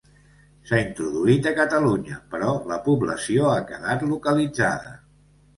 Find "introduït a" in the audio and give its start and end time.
0.83-1.53